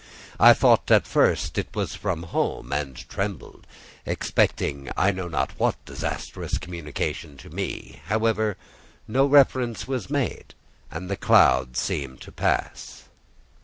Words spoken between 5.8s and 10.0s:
disastrous communication: to me, however, no reference